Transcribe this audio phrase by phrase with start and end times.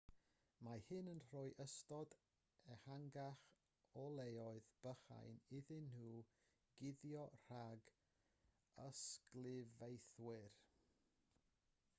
[0.67, 2.15] mae hyn yn rhoi ystod
[2.75, 3.43] ehangach
[4.05, 6.09] o leoedd bychain iddyn nhw
[6.81, 7.93] guddio rhag
[8.89, 10.53] ysglyfaethwyr